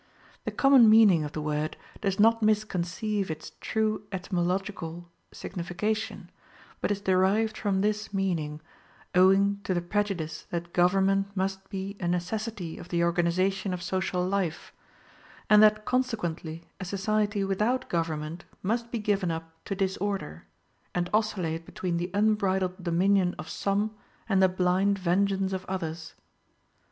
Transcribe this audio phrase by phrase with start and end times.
[0.45, 6.31] The common meaning of the word does not misconceive its true etymological signification,
[6.81, 8.61] but is derived from this meaning,
[9.13, 14.27] owing to the prejudice that government must be a necessity of the organization of social
[14.27, 14.73] life;
[15.51, 20.45] and that consequently a society without government must be given up to disorder,
[20.95, 23.93] and oscillate between the unbridled dominion of some
[24.27, 26.15] and the blind vengeance of others.